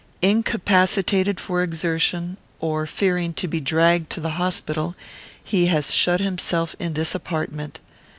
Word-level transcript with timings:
Incapacitated 0.23 1.39
for 1.39 1.61
exertion, 1.61 2.37
or 2.59 2.87
fearing 2.87 3.33
to 3.35 3.47
be 3.47 3.61
dragged 3.61 4.09
to 4.09 4.19
the 4.19 4.31
hospital, 4.31 4.95
he 5.43 5.67
has 5.67 5.93
shut 5.93 6.19
himself 6.19 6.75
in 6.79 6.93
this 6.93 7.13
apartment. 7.13 7.79